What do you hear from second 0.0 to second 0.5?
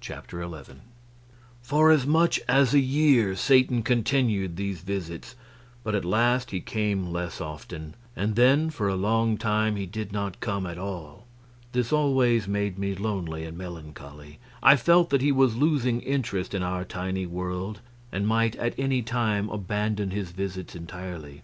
Chapter